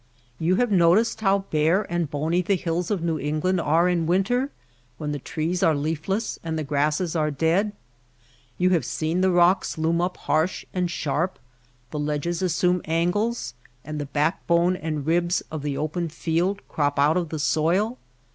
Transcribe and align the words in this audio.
You 0.39 0.55
have 0.55 0.71
noticed 0.71 1.21
how 1.21 1.45
bare 1.51 1.83
and 1.87 2.09
bony 2.09 2.41
the 2.41 2.55
hills 2.55 2.89
of 2.89 3.03
New 3.03 3.19
England 3.19 3.61
are 3.61 3.87
in 3.87 4.07
winter 4.07 4.49
when 4.97 5.11
the 5.11 5.19
trees 5.19 5.61
are 5.61 5.75
leafless 5.75 6.39
and 6.43 6.57
the 6.57 6.63
grasses 6.63 7.15
are 7.15 7.29
dead? 7.29 7.71
You 8.57 8.71
have 8.71 8.83
seen 8.83 9.21
the 9.21 9.29
rocks 9.29 9.77
loom 9.77 10.01
up 10.01 10.17
harsh 10.17 10.65
and 10.73 10.89
sharp, 10.89 11.37
the 11.91 11.99
ledges 11.99 12.41
assume 12.41 12.81
angles, 12.85 13.53
and 13.85 14.01
the 14.01 14.07
backbone 14.07 14.75
and 14.75 15.05
ribs 15.05 15.41
of 15.51 15.61
the 15.61 15.77
open 15.77 16.09
field 16.09 16.67
crop 16.67 16.97
out 16.97 17.15
of 17.15 17.29
the 17.29 17.37
soil 17.37 17.99